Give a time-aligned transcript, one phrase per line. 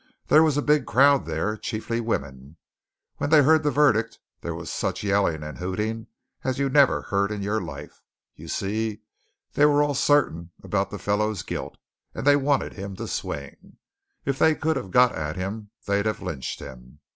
[0.29, 2.57] There was a big crowd there chiefly women.
[3.17, 6.07] When they heard the verdict there was such yelling and hooting
[6.43, 8.01] as you never heard in your life!
[8.35, 9.03] You see,
[9.53, 11.77] they were all certain about the fellow's guilt,
[12.15, 13.77] and they wanted him to swing.
[14.25, 17.01] If they could have got at him, they'd have lynched him.